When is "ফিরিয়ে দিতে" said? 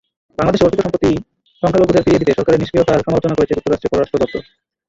2.05-2.35